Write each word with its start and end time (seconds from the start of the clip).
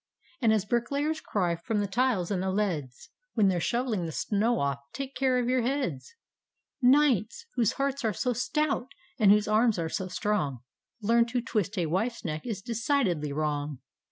And, 0.41 0.51
as 0.51 0.65
bricklayers 0.65 1.21
cry 1.21 1.55
from 1.55 1.77
the 1.79 1.85
tiles 1.85 2.31
and 2.31 2.41
the 2.41 2.49
leads 2.49 3.09
When 3.35 3.49
they're 3.49 3.59
shovelling 3.59 4.07
the 4.07 4.11
snow 4.11 4.57
off," 4.59 4.79
take 4.93 5.13
care 5.13 5.37
OF 5.37 5.47
YOUR 5.47 5.61
heads"! 5.61 6.15
Knights!— 6.81 7.45
^whose 7.55 7.73
hearts 7.73 8.03
are 8.03 8.11
so 8.11 8.33
stout, 8.33 8.87
and 9.19 9.29
whose 9.29 9.47
arms 9.47 9.77
are 9.77 9.89
so 9.89 10.07
strong, 10.07 10.61
Lcam,— 11.03 11.27
to 11.29 11.41
twist 11.43 11.77
a 11.77 11.85
wife's 11.85 12.25
neck 12.25 12.47
is 12.47 12.63
decidedly 12.63 13.31
wrong! 13.31 13.77